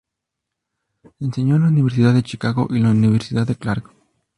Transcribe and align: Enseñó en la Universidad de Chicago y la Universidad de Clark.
Enseñó 1.19 1.57
en 1.57 1.61
la 1.61 1.67
Universidad 1.67 2.11
de 2.15 2.23
Chicago 2.23 2.65
y 2.71 2.79
la 2.79 2.89
Universidad 2.89 3.45
de 3.45 3.55
Clark. 3.55 3.91